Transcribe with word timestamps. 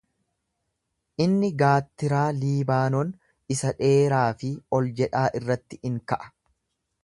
Inni 1.25 1.49
gaattiraa 1.63 2.23
Liibaanon 2.39 3.13
isa 3.57 3.75
dheeraa 3.83 4.25
fi 4.43 4.53
ol 4.79 4.93
jedhaa 5.03 5.29
irratti 5.41 5.81
in 5.91 6.05
ka'a. 6.13 6.35